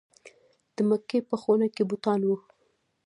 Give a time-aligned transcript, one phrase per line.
[0.75, 2.37] د مکې په خونه کې بوتان وو.